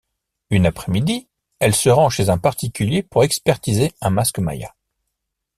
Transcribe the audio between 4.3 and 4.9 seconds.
maya.